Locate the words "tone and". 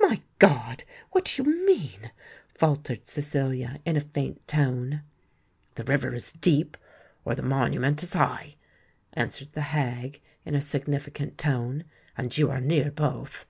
11.36-12.38